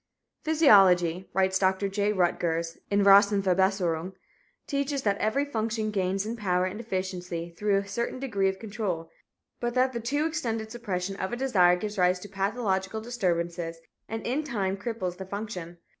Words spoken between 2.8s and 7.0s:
in Rassenverbesserung, "teaches that every function gains in power and